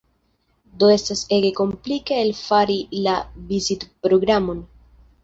[0.83, 3.13] Do estas ege komplike elfari la
[3.53, 4.65] vizitprogramon.